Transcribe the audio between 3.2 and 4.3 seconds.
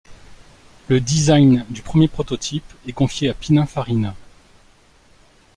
à Pininfarina.